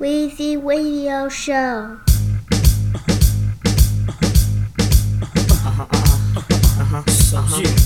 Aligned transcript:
Weezy 0.00 0.56
Radio 0.56 1.28
Show. 1.28 2.07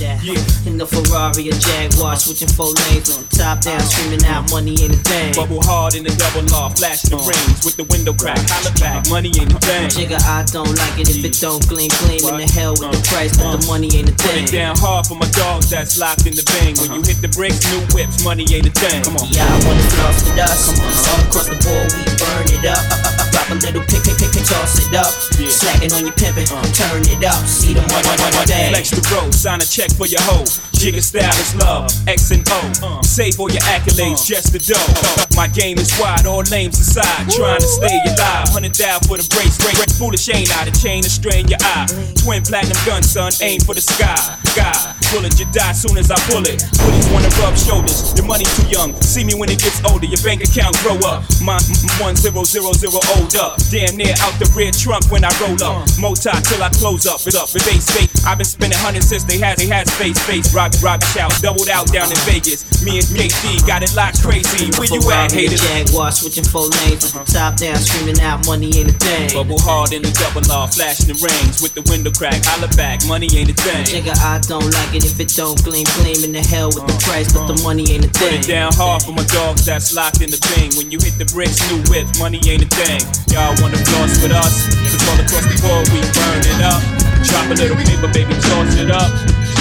Yeah, 0.00 0.20
yeah. 0.22 0.68
In 0.68 0.76
the 0.76 0.86
Ferrari 0.86 1.48
or 1.48 1.56
Jaguar, 1.56 2.16
switching 2.16 2.48
four 2.48 2.72
lanes 2.72 3.22
top 3.42 3.60
down, 3.60 3.80
screaming 3.80 4.24
out, 4.26 4.50
money 4.50 4.76
ain't 4.78 4.94
a 4.94 5.02
thing. 5.02 5.34
Bubble 5.34 5.62
hard 5.62 5.94
in 5.94 6.04
the 6.04 6.14
double 6.14 6.46
law, 6.52 6.68
flash 6.70 7.02
the 7.02 7.16
uh. 7.16 7.26
rings 7.26 7.64
with 7.64 7.76
the 7.76 7.84
window 7.90 8.14
crack, 8.14 8.38
holla 8.46 8.70
back, 8.78 9.08
money 9.08 9.32
ain't 9.34 9.50
a 9.50 9.58
thing. 9.58 9.88
Jigga, 9.90 10.20
I 10.22 10.44
don't 10.52 10.70
like 10.78 11.00
it 11.00 11.10
if 11.10 11.24
it 11.24 11.40
don't 11.40 11.62
gleam, 11.68 11.90
gleam 12.04 12.22
in 12.22 12.36
the 12.38 12.48
hell 12.52 12.72
with 12.78 12.92
the 12.92 13.02
uh. 13.02 13.10
price, 13.10 13.34
but 13.36 13.56
the 13.56 13.62
uh. 13.66 13.72
money 13.72 13.90
ain't 13.96 14.08
a 14.08 14.14
Put 14.14 14.30
thing. 14.30 14.44
it 14.44 14.52
down 14.52 14.76
hard 14.78 15.06
for 15.06 15.16
my 15.16 15.28
dogs 15.34 15.70
that's 15.70 15.98
locked 15.98 16.26
in 16.26 16.34
the 16.36 16.44
bang. 16.46 16.76
When 16.78 16.92
you 16.92 17.02
uh-huh. 17.02 17.10
hit 17.10 17.18
the 17.24 17.32
bricks, 17.32 17.64
new 17.72 17.82
whips, 17.96 18.22
money 18.22 18.46
ain't 18.52 18.68
a 18.68 18.74
thing. 18.74 19.02
Come 19.02 19.16
on. 19.18 19.26
Yeah, 19.32 19.48
I 19.48 19.58
wanna 19.66 19.82
floss 19.96 20.18
with 20.22 20.38
us. 20.38 20.60
All 21.08 21.20
across 21.26 21.48
the 21.48 21.58
board, 21.58 21.88
we 21.96 22.02
burn 22.20 22.46
it 22.52 22.64
up. 22.68 23.31
Uh, 23.52 23.54
uh, 23.54 23.58
uh, 23.58 23.68
a 23.68 23.72
little 23.72 23.84
pick, 23.84 24.02
pick, 24.04 24.16
pick, 24.16 24.32
pick, 24.32 24.44
toss 24.48 24.80
it 24.80 24.94
up. 24.96 25.12
Yeah. 25.36 25.52
Slacking 25.52 25.92
on 25.92 26.08
your 26.08 26.16
pimpin', 26.16 26.48
turn 26.72 27.04
it 27.04 27.24
up. 27.24 27.44
See 27.44 27.74
the 27.74 27.84
money, 27.92 28.08
money, 28.08 28.32
money, 28.32 28.46
day. 28.46 28.72
Flex 28.72 28.90
the 28.90 29.04
road, 29.12 29.34
sign 29.34 29.60
a 29.60 29.66
check 29.66 29.92
for 29.92 30.06
your 30.06 30.22
hoe. 30.22 30.48
Jigga 30.80 31.02
style 31.02 31.36
is 31.36 31.54
love, 31.56 31.92
X 32.08 32.30
and 32.30 32.42
O. 32.48 33.02
Save 33.02 33.38
all 33.38 33.50
your 33.50 33.60
accolades, 33.68 34.24
just 34.26 34.52
the 34.52 34.58
dough. 34.58 35.36
My 35.36 35.48
game 35.48 35.78
is 35.78 35.92
wide, 36.00 36.24
all 36.24 36.42
names 36.48 36.80
aside. 36.80 37.28
Trying 37.28 37.60
to 37.60 37.68
stay 37.68 38.00
alive, 38.08 38.48
hundred 38.48 38.72
down 38.72 39.00
for 39.04 39.20
the 39.20 39.26
brace. 39.28 39.58
Break, 39.60 39.76
break, 39.76 39.90
foolish 40.00 40.28
ain't 40.32 40.50
out, 40.56 40.66
a 40.66 40.72
chain 40.72 41.02
to 41.02 41.10
strain 41.10 41.46
your 41.46 41.60
eye. 41.60 41.86
Twin 42.24 42.42
platinum 42.42 42.78
gun, 42.86 43.02
son, 43.02 43.32
aim 43.42 43.60
for 43.60 43.74
the 43.74 43.84
sky. 43.84 44.16
God, 44.56 44.96
bullet, 45.12 45.38
you 45.38 45.46
die 45.52 45.76
soon 45.76 46.00
as 46.00 46.10
I 46.10 46.16
pull 46.32 46.42
it. 46.48 46.64
Bullies 46.80 47.08
wanna 47.12 47.30
rub 47.38 47.54
shoulders, 47.54 48.16
your 48.16 48.26
money 48.26 48.48
too 48.56 48.66
young. 48.72 48.96
See 49.04 49.22
me 49.22 49.36
when 49.36 49.52
it 49.52 49.60
gets 49.60 49.84
older, 49.84 50.08
your 50.08 50.20
bank 50.24 50.42
account 50.42 50.74
grow 50.80 50.96
up. 51.04 51.22
My 51.44 51.60
one 52.00 52.16
zero 52.16 52.42
zero 52.42 52.72
zero 52.72 52.98
old 53.14 53.36
up. 53.36 53.60
Damn 53.70 53.96
near 54.00 54.16
out 54.24 54.34
the 54.40 54.48
rear 54.56 54.72
trunk 54.72 55.06
when 55.12 55.22
I 55.22 55.30
roll 55.38 55.60
up. 55.62 55.86
Mota 56.00 56.32
till 56.48 56.62
I 56.64 56.72
close 56.72 57.06
up. 57.06 57.20
It 57.28 57.36
up, 57.36 57.52
it 57.52 57.62
base 57.68 57.86
fake. 57.92 58.10
I've 58.24 58.38
been 58.40 58.48
spending 58.48 58.78
hundreds 58.80 59.06
since 59.08 59.24
they 59.24 59.38
had 59.38 59.58
they 59.58 59.68
had 59.68 59.86
space 59.88 60.18
face. 60.24 60.54
Rock, 60.54 60.72
rock, 60.82 61.04
shout, 61.12 61.30
doubled 61.44 61.68
out 61.68 61.92
down 61.92 62.08
in 62.08 62.18
Vegas. 62.24 62.64
Me 62.82 62.98
and 62.98 63.06
JD 63.06 63.66
got 63.66 63.82
it 63.84 63.92
locked 63.94 64.22
crazy. 64.24 64.72
Where 64.80 64.88
you 64.88 65.02
at, 65.12 65.32
haters? 65.32 65.60
Jaguar, 65.60 66.10
switching 66.12 66.44
four 66.44 66.66
lanes 66.82 67.12
the 67.12 67.24
top 67.32 67.56
down, 67.56 67.76
screaming 67.76 68.20
out, 68.20 68.46
money 68.46 68.70
ain't 68.78 68.90
a 68.90 68.96
thing. 68.96 69.30
Bubble 69.34 69.60
hard 69.60 69.92
in 69.92 70.02
the 70.02 70.12
double 70.16 70.42
law, 70.48 70.66
flashing 70.66 71.12
the 71.12 71.16
rings 71.20 71.60
with 71.60 71.74
the 71.74 71.82
window 71.90 72.10
crack. 72.10 72.40
Holla 72.44 72.68
back, 72.76 73.04
money 73.06 73.28
ain't 73.36 73.50
a 73.50 73.54
thing. 73.54 73.84
Jigga, 73.84 74.16
I 74.18 74.38
don't 74.40 74.64
like 74.72 74.94
it 74.94 75.01
if 75.04 75.18
it 75.20 75.34
don't 75.34 75.58
gleam, 75.64 75.86
gleam 75.98 76.22
in 76.24 76.32
the 76.32 76.42
hell 76.42 76.68
with 76.68 76.86
the 76.86 76.96
price, 77.02 77.32
but 77.32 77.46
the 77.46 77.56
money 77.62 77.84
ain't 77.90 78.04
a 78.06 78.10
Put 78.12 78.30
thing. 78.30 78.40
it 78.40 78.46
down 78.46 78.72
hard 78.74 79.02
for 79.02 79.12
my 79.12 79.24
dogs 79.30 79.64
that's 79.64 79.94
locked 79.94 80.20
in 80.22 80.30
the 80.30 80.38
thing. 80.54 80.70
When 80.78 80.90
you 80.90 80.98
hit 81.02 81.18
the 81.18 81.26
bricks, 81.30 81.58
new 81.70 81.82
whip, 81.90 82.06
money 82.18 82.40
ain't 82.46 82.62
a 82.62 82.70
thing. 82.70 83.02
Y'all 83.34 83.54
wanna 83.62 83.78
floss 83.82 84.18
with 84.22 84.32
us? 84.32 84.68
Cause 84.82 84.96
all 85.08 85.18
across 85.18 85.46
the 85.46 85.58
board 85.62 85.84
we 85.90 86.00
burn 86.14 86.40
it 86.46 86.60
up. 86.62 86.80
Drop 87.26 87.46
a 87.50 87.54
little 87.54 87.78
paper, 87.78 88.10
baby, 88.10 88.34
toss 88.46 88.74
it 88.78 88.90
up. 88.90 89.10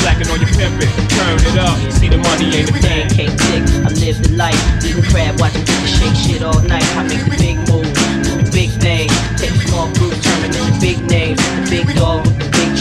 Slacking 0.01 0.29
on 0.33 0.41
your 0.41 0.49
pimpin', 0.57 0.89
turn 1.13 1.37
it 1.45 1.57
up. 1.61 1.77
See 1.93 2.09
the 2.09 2.17
money 2.17 2.49
ain't 2.57 2.69
a 2.69 2.73
thing. 2.73 3.05
Pancake 3.09 3.35
tick, 3.37 3.63
I 3.85 3.89
live 4.01 4.17
the 4.21 4.33
life. 4.33 4.57
Eating 4.81 5.05
crab, 5.09 5.39
watching 5.39 5.61
people 5.65 5.89
shake 5.89 6.17
shit 6.17 6.41
all 6.41 6.57
night. 6.65 6.85
I 6.97 7.05
make 7.05 7.21
the 7.25 7.37
big 7.37 7.57
move, 7.69 7.85
do 8.25 8.33
the 8.41 8.49
big 8.49 8.69
thing. 8.81 9.09
Take 9.37 9.53
the 9.53 9.61
small 9.69 9.89
group, 9.93 10.13
turn 10.25 10.41
into 10.49 10.63
big 10.81 10.97
names. 11.05 11.37
The 11.69 11.69
big 11.69 11.95
dog 11.95 12.25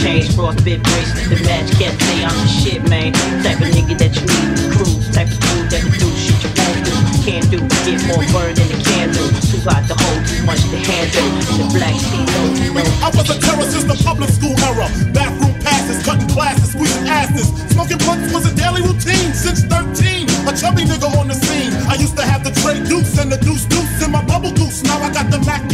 chains, 0.01 0.29
frostbit 0.35 0.83
bracelet, 0.83 1.29
the 1.29 1.39
match. 1.45 1.69
Can't 1.77 1.97
say 2.01 2.25
I'm 2.25 2.37
the 2.41 2.49
shit, 2.49 2.83
man. 2.89 3.13
Type 3.45 3.61
of 3.61 3.71
nigga 3.77 3.95
that 4.01 4.13
you 4.17 4.25
need 4.25 4.51
to 4.57 4.65
crew. 4.73 4.95
Type 5.13 5.29
of 5.29 5.39
dude 5.53 5.69
that 5.69 5.81
can 5.85 5.93
do 6.01 6.09
shit 6.17 6.41
you 6.41 6.51
won't 6.57 6.81
do. 6.85 6.95
Can't 7.21 7.47
do, 7.53 7.61
get 7.85 8.01
more 8.09 8.25
burned 8.33 8.57
than 8.57 8.69
it 8.73 8.81
candle. 8.81 9.29
Too 9.45 9.61
hot 9.69 9.85
to 9.93 9.95
hold, 9.95 10.21
too 10.25 10.41
much 10.49 10.63
to 10.73 10.79
handle. 10.81 11.29
The 11.61 11.67
black 11.77 11.97
sea, 12.01 12.25
no, 12.33 12.43
know. 12.73 13.05
I 13.05 13.09
was 13.13 13.29
a 13.29 13.37
terror 13.37 13.69
since 13.69 13.85
the 13.85 13.99
public 14.01 14.31
school 14.33 14.57
era. 14.73 14.89
Bathroom 15.13 15.55
passes, 15.61 16.01
cutting 16.03 16.29
classes, 16.33 16.73
squeezing 16.73 17.07
asses. 17.07 17.53
Smoking 17.77 18.01
blunts 18.01 18.33
was 18.33 18.49
a 18.49 18.55
daily 18.57 18.81
routine 18.81 19.37
since 19.37 19.63
13. 19.69 20.25
A 20.49 20.53
chubby 20.57 20.89
nigga 20.89 21.13
on 21.21 21.29
the 21.29 21.37
scene. 21.37 21.77
I 21.93 22.01
used 22.01 22.17
to 22.17 22.25
have 22.25 22.43
the 22.43 22.53
tray 22.65 22.81
deuce 22.89 23.21
and 23.21 23.31
the 23.31 23.37
deuce 23.37 23.69
deuce 23.69 24.01
in 24.01 24.11
my 24.11 24.25
bubble 24.25 24.53
goose. 24.53 24.83
Now 24.83 24.97
I 25.05 25.13
got 25.13 25.31
the 25.31 25.41
Mac 25.45 25.69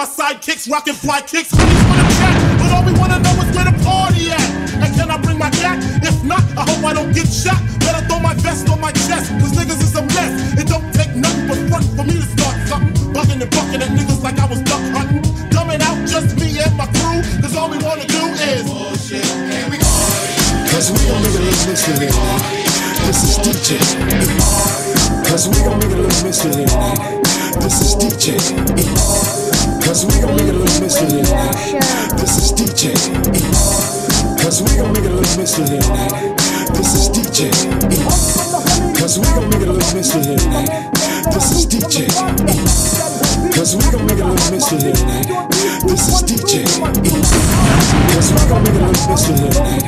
my 0.00 0.06
sidekicks, 0.06 0.64
rocking 0.64 0.94
fly 0.94 1.20
kicks. 1.20 1.52
Honeys 1.52 1.84
wanna 1.84 2.08
chat, 2.16 2.32
but 2.56 2.72
all 2.72 2.84
we 2.88 2.92
wanna 2.96 3.20
know 3.20 3.36
is 3.44 3.52
where 3.52 3.68
the 3.68 3.76
party 3.84 4.32
at. 4.32 4.48
And 4.80 4.88
can 4.96 5.10
I 5.12 5.20
bring 5.20 5.36
my 5.36 5.50
cat? 5.60 5.76
If 6.00 6.24
not, 6.24 6.40
I 6.56 6.64
hope 6.64 6.80
I 6.88 6.94
don't 6.96 7.12
get 7.12 7.28
shot. 7.28 7.60
Better 7.84 8.00
throw 8.08 8.18
my 8.18 8.32
vest 8.40 8.64
on 8.70 8.80
my 8.80 8.92
chest, 8.92 9.28
cause 9.36 9.52
niggas 9.52 9.76
is 9.84 9.92
a 10.00 10.02
mess. 10.16 10.32
It 10.56 10.68
don't 10.72 10.88
take 10.96 11.12
nothing 11.14 11.44
but 11.48 11.60
front 11.68 11.84
for 11.92 12.04
me 12.08 12.16
to 12.16 12.28
start 12.32 12.56
something. 12.64 13.12
Bugging 13.12 13.44
and 13.44 13.50
bucking 13.52 13.84
at 13.84 13.92
niggas 13.92 14.24
like 14.24 14.40
I 14.40 14.46
was 14.48 14.64
duck 14.64 14.80
hunting. 14.96 15.20
Dumbing 15.52 15.84
out 15.84 16.00
just 16.08 16.32
me 16.40 16.48
and 16.64 16.74
my 16.80 16.88
crew, 16.96 17.20
cause 17.44 17.54
all 17.60 17.68
we 17.68 17.76
wanna 17.84 18.08
do 18.08 18.24
is 18.40 18.64
bullshit 18.64 19.26
and 19.52 19.68
we 19.68 19.76
Cause 20.72 20.96
we 20.96 21.00
gon' 21.12 21.20
make 21.20 21.36
a 21.36 21.44
little 21.44 21.68
mystery 21.68 22.08
tonight. 22.08 22.64
This 23.04 23.20
is 23.28 23.36
DJ. 23.44 23.76
Cause 25.28 25.44
we 25.52 25.60
gon' 25.60 25.76
make 25.76 25.92
a 25.92 26.00
little 26.00 26.24
mystery. 26.24 26.64
This 27.60 27.76
is 27.84 27.92
DJ. 28.00 29.39
Cause 29.82 30.06
we 30.06 30.20
gon' 30.20 30.36
make 30.36 30.48
a 30.48 30.52
little 30.52 30.80
mystery 30.80 31.22
tonight. 31.22 31.80
This 32.16 32.36
is 32.38 32.52
DJ. 32.52 32.94
E. 33.34 33.42
Cause 34.42 34.62
we 34.62 34.76
gon' 34.76 34.92
make 34.92 35.04
a 35.04 35.10
little 35.10 35.36
mystery 35.38 35.66
tonight. 35.66 36.36
This 36.74 36.94
is 36.94 37.08
DJ. 37.10 37.50
E. 37.90 37.98
Cause 38.98 39.18
we 39.18 39.26
gon' 39.34 39.48
make 39.50 39.62
a 39.62 39.72
little 39.72 39.94
mystery 39.94 40.36
tonight. 40.36 40.90
This 41.32 41.50
is 41.52 41.66
DJ. 41.66 42.06
Cause 43.54 43.76
we 43.76 43.82
gon' 43.90 44.06
make 44.06 44.18
a 44.18 44.24
little 44.24 44.50
mystery 44.50 44.92
tonight. 44.92 45.50
This 45.86 46.08
is 46.08 46.22
DJ. 46.22 46.64
Cause 48.14 48.32
we 48.32 48.42
gon' 48.48 48.62
make 48.62 48.74
a 48.74 48.84
little 48.86 49.10
mystery 49.10 49.50
tonight. 49.50 49.82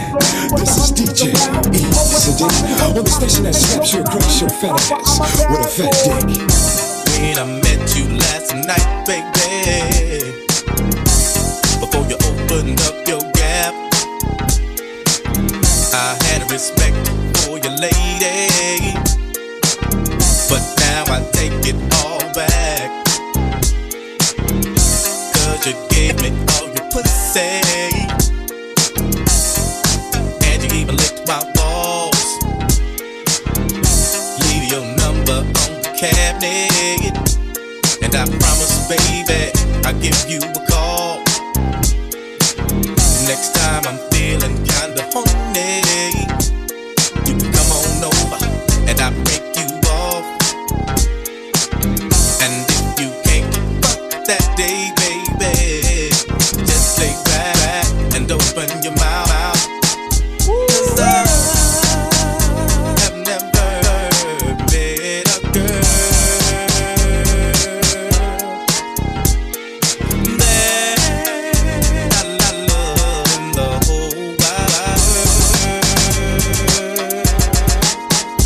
This 0.57 0.77
is 0.79 0.93
DJ. 0.93 1.33
Listen, 1.73 2.49
on 2.97 3.05
the 3.05 3.11
station 3.11 3.45
that 3.45 3.55
slaps 3.55 3.93
your 3.93 4.03
across 4.03 4.41
your 4.41 4.51
fat 4.51 4.73
with 5.51 5.61
a 5.61 5.69
fat 5.69 5.93
dick. 6.05 6.41
when 7.21 7.39
I 7.39 7.47
met 7.61 7.97
you 7.97 8.19
last 8.19 8.55
night, 8.55 8.92
baby. 9.07 10.33
Before 11.81 12.07
you 12.07 12.17
opened 12.29 12.81
up 12.83 12.97
your 13.09 13.21
gap, 13.33 13.75
I 15.93 16.17
had 16.27 16.51
respect 16.51 16.97
for 17.39 17.59
your 17.59 17.75
lady. 17.79 18.95
But 20.49 20.63
now 20.79 21.05
I 21.09 21.29
take 21.33 21.67
it 21.67 21.77
all 22.05 22.23
back. 22.35 22.91
Cause 25.35 25.67
you 25.67 25.75
gave 25.91 26.21
me 26.23 26.31
all 26.55 26.69
your 26.69 26.87
pussy. 26.91 27.61
And 30.47 30.63
you 30.63 30.71
even 30.79 30.97
licked 30.97 31.27
my 31.27 31.43
balls. 31.55 32.25
Leave 34.47 34.71
your 34.71 34.85
number 34.97 35.39
on 35.43 35.73
the 35.83 35.91
cabinet. 35.99 37.19
And 38.03 38.15
I 38.15 38.25
promise, 38.27 38.52
baby, 38.97 39.51
I'll 39.85 39.99
give 40.01 40.19
you 40.29 40.39
a 40.39 40.67
call. 40.69 41.19
Next 43.29 43.55
time 43.55 43.83
I'm 43.89 43.99
feeling 44.11 44.57
kinda 44.65 45.03
horny, 45.13 45.42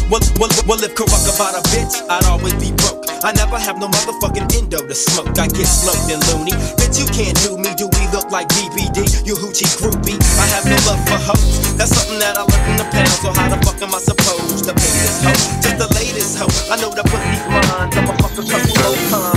Well, 0.06 0.22
well, 0.38 0.54
well, 0.70 0.78
if 0.86 0.94
Karuck 0.94 1.26
about 1.34 1.58
a 1.58 1.62
bitch, 1.74 1.98
I'd 2.06 2.22
always 2.30 2.54
be 2.62 2.70
broke. 2.78 3.02
I 3.26 3.32
never 3.34 3.58
have 3.58 3.78
no 3.82 3.88
motherfucking 3.90 4.54
endo 4.54 4.86
to 4.86 4.94
smoke. 4.94 5.34
I 5.34 5.50
get 5.50 5.66
smoked 5.66 6.06
and 6.06 6.22
loony. 6.30 6.54
Bitch, 6.78 7.02
you 7.02 7.10
can't 7.10 7.34
do 7.42 7.58
me. 7.58 7.74
Do 7.74 7.90
we 7.90 8.06
look 8.14 8.30
like 8.30 8.46
BBD? 8.54 9.26
You 9.26 9.34
hoochie 9.34 9.66
groupie. 9.82 10.14
I 10.38 10.46
have 10.54 10.62
no 10.62 10.78
love 10.86 11.02
for 11.10 11.18
hoes. 11.18 11.74
That's 11.74 11.90
something 11.90 12.20
that 12.20 12.38
I 12.38 12.46
learned 12.46 12.70
in 12.70 12.76
the 12.78 12.88
past. 12.94 13.18
So 13.22 13.34
how 13.34 13.50
the 13.50 13.58
fuck 13.66 13.82
am 13.82 13.94
I 13.94 13.98
supposed 13.98 14.64
to 14.70 14.74
pay 14.78 14.94
this 14.94 15.26
hoe? 15.26 15.34
Just 15.58 15.78
the 15.82 15.88
latest 15.98 16.38
hoe. 16.38 16.54
I 16.70 16.78
know 16.78 16.94
the 16.94 17.02
pussy's 17.02 17.42
mine. 17.50 17.90
I'm 17.90 18.06
a 18.06 18.14
fucking 18.22 18.46
couple 18.46 18.74
low 18.86 18.94
time. 19.10 19.35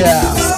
Yeah. 0.00 0.49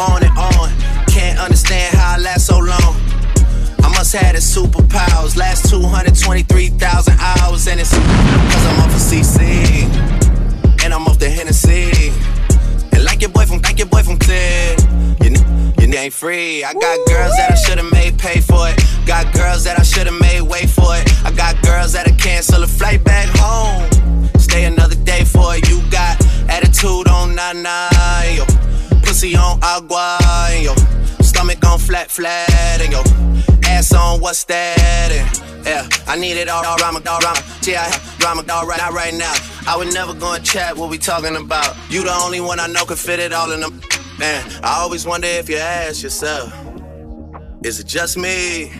on 0.00 0.24
and 0.24 0.36
on. 0.36 0.72
Can't 1.06 1.38
understand 1.38 1.94
how 1.94 2.16
I 2.16 2.18
last 2.18 2.46
so 2.46 2.58
long. 2.58 2.96
I 3.84 3.88
must 3.96 4.16
have 4.16 4.34
the 4.34 4.40
superpowers. 4.40 5.36
Last 5.36 5.68
223,000 5.68 7.14
hours, 7.20 7.68
and 7.68 7.78
it's 7.80 7.92
cause 7.92 8.66
I'm 8.66 8.80
off 8.80 8.94
of 8.94 9.00
CC. 9.00 9.84
And 10.82 10.94
I'm 10.94 11.06
off 11.06 11.18
the 11.18 11.28
Hennessy. 11.28 12.12
And 12.92 13.04
like 13.04 13.20
your 13.20 13.30
boy 13.30 13.44
from, 13.44 13.60
like 13.60 13.78
your 13.78 13.88
boy 13.88 14.02
from 14.02 14.18
Clear. 14.18 14.76
You, 15.22 15.36
you 15.78 15.94
ain't 15.94 16.14
free. 16.14 16.64
I 16.64 16.72
got 16.72 16.96
girls 17.06 17.36
that 17.36 17.48
I 17.52 17.54
should've 17.54 17.92
made 17.92 18.18
pay 18.18 18.40
for 18.40 18.68
it. 18.68 18.80
Got 19.06 19.34
girls 19.34 19.64
that 19.64 19.78
I 19.78 19.82
should've 19.82 20.18
made 20.18 20.42
wait 20.42 20.70
for 20.70 20.96
it. 20.96 21.04
I 21.24 21.32
got 21.32 21.60
girls 21.62 21.92
that'll 21.92 22.16
cancel 22.16 22.62
a 22.62 22.66
flight 22.66 23.04
back 23.04 23.28
home. 23.36 23.84
Stay 24.38 24.64
another 24.64 24.96
day 24.96 25.24
for 25.24 25.56
it. 25.56 25.68
You 25.68 25.82
got 25.90 26.16
attitude 26.48 27.08
on 27.08 27.34
99. 27.34 28.36
Yo. 28.36 28.59
Radio 29.22 29.38
Show. 29.38 29.60
chat, 40.50 40.76
what 40.76 40.90
we 40.90 40.98
talking 40.98 41.36
about? 41.36 41.76
You 41.90 42.02
the 42.02 42.12
only 42.12 42.40
one 42.40 42.58
I 42.58 42.66
know 42.66 42.84
can 42.84 42.96
fit 42.96 43.20
it 43.20 43.32
all 43.32 43.52
in 43.52 43.60
them. 43.60 43.80
Man, 44.18 44.44
I 44.64 44.80
always 44.80 45.06
wonder 45.06 45.28
if 45.28 45.48
you 45.48 45.56
ask 45.56 46.02
yourself, 46.02 46.52
is 47.62 47.78
it 47.78 47.86
just 47.86 48.16
me? 48.16 48.72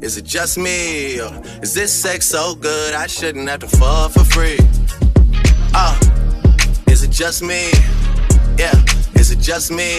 Is 0.00 0.16
it 0.16 0.24
just 0.24 0.56
me? 0.58 1.20
Or 1.20 1.42
is 1.62 1.74
this 1.74 1.92
sex 1.92 2.26
so 2.26 2.54
good 2.54 2.94
I 2.94 3.06
shouldn't 3.06 3.48
have 3.48 3.60
to 3.60 3.68
fuck 3.68 4.12
for 4.12 4.24
free? 4.24 4.58
Uh, 5.74 5.98
is 6.86 7.02
it 7.02 7.10
just 7.10 7.42
me? 7.42 7.70
Yeah, 8.56 8.72
it 8.72 9.01
just 9.42 9.72
me? 9.72 9.98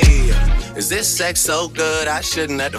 Is 0.78 0.88
this 0.88 1.08
sex 1.08 1.42
so 1.42 1.68
good 1.68 2.08
I 2.08 2.22
shouldn't 2.22 2.62
have 2.62 2.72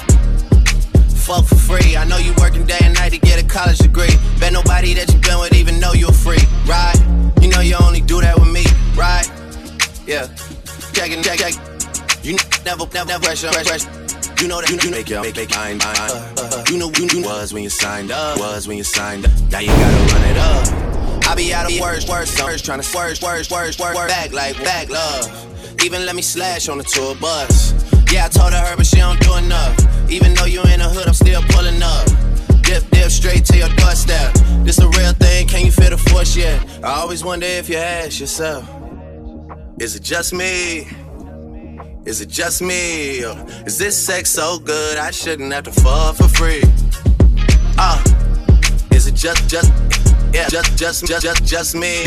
fuck 1.12 1.44
for 1.44 1.56
free? 1.56 1.94
I 1.97 2.04
know 2.04 2.16
you 2.16 2.33
working 2.38 2.64
day 2.64 2.78
and 2.83 2.94
night 2.94 3.12
to 3.12 3.18
get 3.18 3.42
a 3.42 3.47
college 3.47 3.78
degree. 3.78 4.16
Bet 4.40 4.52
nobody 4.52 4.94
that 4.94 5.12
you 5.12 5.21
been 5.21 5.38
with 5.38 5.54
even 5.54 5.78
know 5.78 5.92
you're 5.92 6.11
free, 6.11 6.42
right? 6.66 6.97
You 7.42 7.49
know 7.49 7.61
you 7.61 7.76
only 7.83 8.00
do 8.00 8.21
that 8.23 8.38
with 8.38 8.50
me, 8.50 8.64
right? 8.97 9.28
Yeah. 10.06 10.26
Checking, 10.94 11.23
check, 11.23 11.38
check. 11.38 11.52
You 12.25 12.37
never, 12.64 12.87
never, 12.94 13.09
never 13.09 13.25
pressure, 13.25 13.49
pressure. 13.49 13.90
You 14.40 14.49
know 14.49 14.61
that 14.62 14.71
you, 14.71 14.78
you 14.88 14.90
make 14.90 15.11
your 15.11 15.21
make, 15.21 15.37
make 15.37 15.50
mind, 15.50 15.80
mind. 15.85 15.99
Uh, 15.99 16.33
uh, 16.38 16.64
you 16.71 16.78
know 16.78 16.90
you, 16.97 17.09
you 17.12 17.25
was 17.25 17.52
when 17.52 17.62
you 17.62 17.68
signed 17.68 18.11
up, 18.11 18.38
was 18.38 18.66
when 18.66 18.78
you 18.78 18.85
signed 18.85 19.26
up. 19.26 19.33
Now 19.50 19.59
you 19.61 19.68
gotta 19.68 20.14
run 20.14 20.30
it 20.30 20.38
up. 20.38 21.28
I 21.28 21.35
be 21.35 21.52
out 21.52 21.71
of 21.71 21.78
words, 21.78 22.09
words, 22.09 22.42
words, 22.42 22.62
trying 22.62 22.80
to 22.80 22.85
swerve, 22.85 23.21
words, 23.21 23.50
words, 23.50 23.78
words, 23.78 23.99
back 24.09 24.33
like 24.33 24.56
back 24.64 24.88
love. 24.88 25.44
Even 25.85 26.07
let 26.07 26.17
me 26.17 26.23
slash 26.23 26.71
on 26.71 26.79
the 26.79 26.85
tour 26.85 27.14
bus. 27.17 27.75
Yeah, 28.11 28.25
I 28.25 28.29
told 28.29 28.55
her, 28.55 28.75
but 28.75 28.87
she 28.87 28.97
don't 28.97 29.21
do 29.21 29.37
enough. 29.37 29.76
Even 30.11 30.33
though 30.33 30.47
you 30.47 30.62
in 30.62 30.81
the 30.81 30.88
hood, 30.88 31.07
I'm 31.07 31.12
still 31.12 31.43
pulling 31.50 31.83
up. 31.83 32.07
Dip, 32.62 32.88
dip, 32.91 33.11
straight 33.11 33.45
to 33.45 33.59
your 33.59 33.69
doorstep. 33.76 34.33
This 34.64 34.79
a 34.79 34.88
real 34.88 35.12
thing, 35.12 35.47
can 35.47 35.67
you 35.67 35.71
feel 35.71 35.91
the 35.91 35.99
force 35.99 36.35
yet? 36.37 36.59
I 36.83 37.00
always 37.00 37.23
wonder 37.23 37.45
if 37.47 37.69
you 37.69 37.76
ask 37.76 38.19
yourself, 38.19 38.67
Is 39.79 39.95
it 39.95 40.03
just 40.03 40.33
me? 40.33 40.88
Is 42.07 42.23
it 42.23 42.31
just 42.31 42.62
me? 42.62 43.19
Is 43.67 43.76
this 43.76 43.95
sex 43.95 44.31
so 44.31 44.59
good 44.59 44.97
I 44.97 45.11
shouldn't 45.11 45.53
have 45.53 45.64
to 45.64 45.73
fuck 45.73 46.17
for 46.17 46.29
free? 46.29 46.62
Uh, 47.76 48.03
is 48.91 49.07
it 49.07 49.14
just, 49.14 49.50
just, 49.50 49.71
yeah, 50.33 50.49
just, 50.49 50.79
just, 50.79 51.05
just, 51.07 51.23
just, 51.23 51.45
just 51.45 51.75
me? 51.75 52.05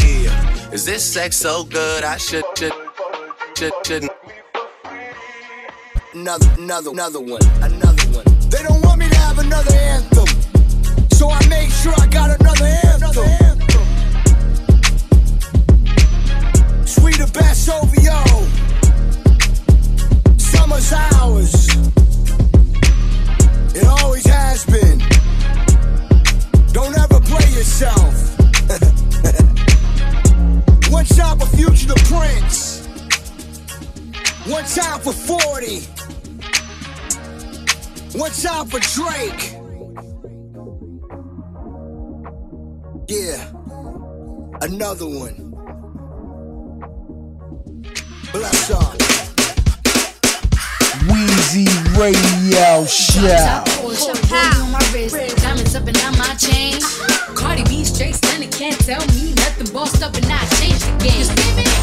Is 0.74 0.84
this 0.84 1.04
sex 1.04 1.38
so 1.38 1.64
good 1.64 2.04
I 2.04 2.18
should, 2.18 2.44
should, 2.58 2.74
Another, 3.60 4.08
another, 6.14 6.46
another 6.92 7.20
one, 7.20 7.42
another 7.64 8.04
one. 8.12 8.24
They 8.52 8.62
don't 8.62 8.86
want 8.86 9.00
me 9.00 9.10
to 9.10 9.16
have 9.18 9.40
another 9.40 9.74
anthem, 9.74 10.28
so 11.10 11.32
I 11.32 11.44
made 11.48 11.72
sure 11.72 11.92
I 11.98 12.06
got 12.06 12.40
another 12.40 12.66
anthem. 12.66 13.26
Sweeter 16.86 17.26
best 17.34 17.68
OVO. 17.68 18.46
Summer's 20.38 20.94
ours. 20.94 21.68
It 23.76 23.88
always 23.88 24.28
has 24.28 24.66
been. 24.68 25.00
Don't 26.74 26.96
ever 26.96 27.20
play 27.22 27.50
yourself. 27.58 28.38
One 30.92 31.06
time 31.06 31.40
for 31.40 31.48
Future 31.58 31.88
the 31.88 31.96
Prince. 32.06 32.67
One 34.48 34.64
time 34.64 35.02
for 35.02 35.12
40. 35.12 35.82
One 38.18 38.32
time 38.32 38.66
for 38.68 38.80
Drake. 38.80 39.54
Yeah. 43.10 43.52
Another 44.62 45.06
one. 45.06 45.52
Bless 48.32 48.72
up. 48.72 48.98
Weezy 51.08 51.68
Radio 51.98 52.86
Show. 52.86 53.64
Power 54.30 54.64
on 54.64 54.72
my 54.72 54.80
wrist, 54.94 55.38
diamonds 55.38 55.76
up 55.76 55.86
and 55.88 55.98
down 55.98 56.18
my 56.18 56.34
chain. 56.36 56.80
Cardi 57.36 57.64
B 57.66 57.84
straight 57.84 58.16
stunning, 58.38 58.52
can't 58.52 58.80
tell 58.86 59.06
me 59.16 59.34
nothing. 59.34 59.74
Bossed 59.74 60.04
up 60.04 60.16
and 60.16 60.26
I 60.26 60.46
changed 60.60 60.86
the 60.86 60.94
game. 61.04 61.28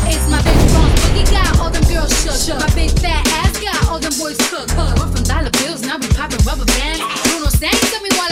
It's 0.07 0.29
my 0.31 0.41
big 0.43 0.59
strong 0.69 0.91
boogie 1.03 1.31
got 1.31 1.59
all 1.59 1.71
them 1.71 1.83
girls 1.85 2.13
shook. 2.23 2.59
My 2.59 2.71
big 2.75 2.91
fat 2.99 3.27
ass 3.43 3.59
got 3.61 3.89
all 3.89 3.99
them 3.99 4.13
boys 4.19 4.39
cooked. 4.51 4.75
We're 4.77 5.11
from 5.11 5.23
dollar 5.25 5.51
bills, 5.63 5.83
now 5.83 5.99
we 5.99 6.09
popping 6.09 6.43
rubber 6.47 6.65
bands. 6.65 7.01
Bruno 7.25 7.51
sang 7.51 7.71
to 7.71 7.99
me 8.03 8.11
while 8.17 8.24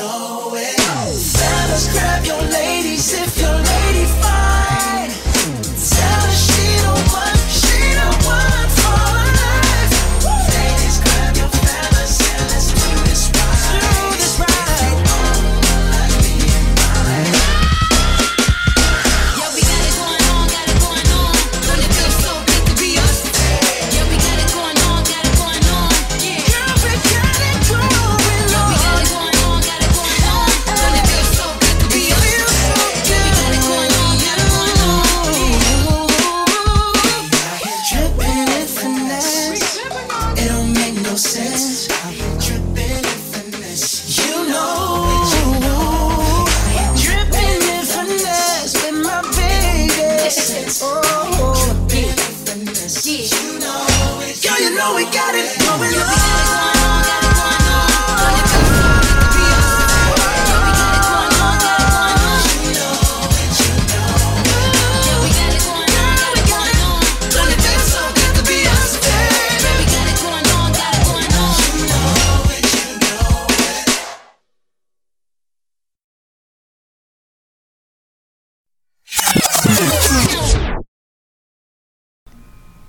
know 0.00 0.54
it. 0.54 0.80
Fellas, 1.38 1.88
grab 1.92 2.24
your 2.24 2.42
ladies 2.42 3.12
if 3.12 3.37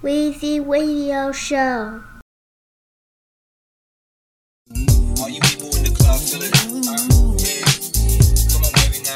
Weezy 0.02 0.66
Radio 0.66 1.34
Show. 1.34 2.02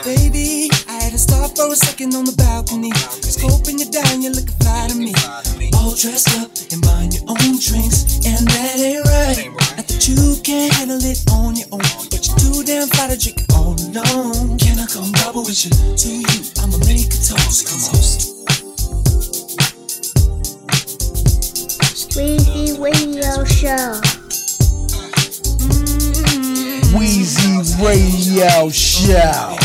Baby, 0.04 0.68
I 0.90 1.00
had 1.00 1.13
to 1.13 1.18
stop 1.18 1.56
for 1.56 1.72
a 1.72 1.75
second 1.78 2.13
on 2.16 2.25
the 2.25 2.36
balcony. 2.36 2.92
Scoping 3.24 3.80
you 3.80 3.90
down, 3.90 4.22
you 4.22 4.32
looking 4.32 4.60
fly 4.60 4.90
to 4.90 4.96
me. 4.96 5.13
All 5.80 5.96
dressed 5.96 6.36
up 6.44 6.52
and 6.74 6.82
buying 6.84 7.13
your 7.13 7.24
own 7.32 7.56
drinks, 7.63 8.20
and 8.28 8.46
that 8.52 8.75
ain't 8.75 9.08
right. 9.08 9.56
Not 9.80 9.88
that 9.88 10.04
you 10.06 10.36
can't 10.44 10.74
handle 10.74 11.00
it 11.00 11.24
on 11.32 11.56
your 11.56 11.68
own, 11.72 11.88
but 12.12 12.28
you're 12.28 12.36
too 12.36 12.63
damn 12.68 12.90
fly 12.90 13.08
to 13.08 13.16
drink 13.16 13.40
all 13.56 13.72
alone. 13.72 14.60
Can 14.60 14.80
I 14.80 14.86
come 14.92 15.13
double 15.13 15.48
with 15.48 15.63
you? 15.63 15.72
To 15.72 16.10
you, 16.12 16.40
I'ma 16.60 16.75
make 16.84 17.08
a 17.08 17.20
toast. 17.24 17.72
Come 17.72 17.80
on. 17.96 18.33
Weezy 22.15 22.79
Radio 22.79 23.43
Show. 23.43 24.00
Weezy 26.93 27.74
Radio 27.82 28.70
Show. 28.70 29.58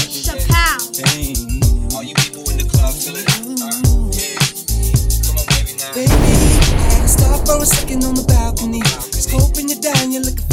Baby, 5.95 7.07
stop 7.07 7.47
for 7.47 7.61
a 7.61 7.67
second 7.67 8.05
on 8.05 8.15
the 8.15 8.25
balcony. 8.27 8.81
Just 8.81 9.31
hoping 9.31 9.69
you're 9.69 9.81
down, 9.81 10.11
you're 10.11 10.23
looking 10.23 10.48